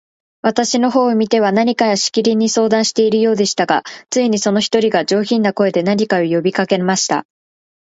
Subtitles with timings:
[0.41, 7.27] 私の方を見ては、何かしきりに相談しているようでしたが、ついに、その一人が、上品な言葉で、何か呼びかけました。